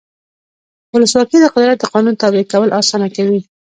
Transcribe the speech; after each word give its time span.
ولسواکي 0.93 1.37
د 1.41 1.45
قدرت 1.55 1.77
د 1.79 1.85
قانون 1.93 2.13
تابع 2.21 2.43
کول 2.51 2.69
اسانه 2.79 3.07
کوي. 3.15 3.39